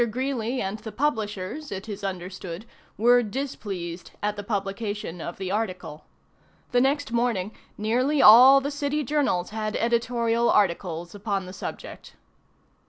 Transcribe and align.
Greeley 0.09 0.63
and 0.63 0.79
the 0.79 0.91
publishers, 0.91 1.71
it 1.71 1.87
is 1.87 2.03
understood, 2.03 2.65
were 2.97 3.21
displeased 3.21 4.09
at 4.23 4.35
the 4.35 4.41
publication 4.43 5.21
of 5.21 5.37
the 5.37 5.51
article. 5.51 6.05
The 6.71 6.81
next 6.81 7.11
morning 7.11 7.51
nearly 7.77 8.19
all 8.19 8.61
the 8.61 8.71
city 8.71 9.03
journals 9.03 9.51
had 9.51 9.75
editorial 9.75 10.49
articles 10.49 11.13
upon 11.13 11.45
the 11.45 11.53
subject. 11.53 12.15